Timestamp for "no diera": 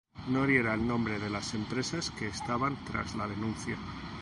0.35-0.73